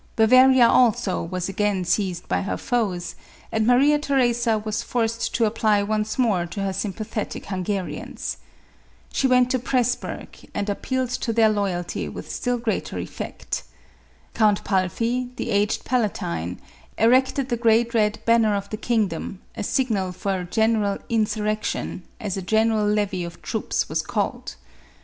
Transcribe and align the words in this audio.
Bavaria 0.15 0.67
also, 0.67 1.21
was 1.21 1.47
again 1.47 1.85
seized 1.85 2.27
by 2.27 2.41
her 2.41 2.57
foes; 2.57 3.13
and 3.51 3.67
Maria 3.67 3.99
Theresa 3.99 4.57
was 4.57 4.81
forced 4.81 5.35
to 5.35 5.45
apply 5.45 5.83
once 5.83 6.17
more 6.17 6.47
to 6.47 6.63
her 6.63 6.73
sympathetic 6.73 7.45
Hungarians. 7.45 8.37
She 9.13 9.27
went 9.27 9.51
to 9.51 9.59
Presburg, 9.59 10.29
and 10.55 10.67
appealed 10.71 11.11
to 11.11 11.31
their 11.31 11.49
loyalty 11.49 12.09
with 12.09 12.31
still 12.33 12.57
greater 12.57 12.97
effect. 12.97 13.61
Count 14.33 14.63
Palfy, 14.63 15.29
the 15.35 15.51
aged 15.51 15.83
palatine, 15.85 16.59
erected 16.97 17.49
the 17.49 17.55
great 17.55 17.93
red 17.93 18.17
banner 18.25 18.55
of 18.55 18.71
the 18.71 18.77
kingdom, 18.77 19.41
a 19.55 19.61
signal 19.61 20.13
for 20.13 20.39
a 20.39 20.45
general" 20.45 20.97
insurrection," 21.09 22.01
as 22.19 22.35
a 22.35 22.41
general 22.41 22.87
levy 22.87 23.23
of 23.23 23.43
troops 23.43 23.87
was 23.87 24.01
called. 24.01 24.55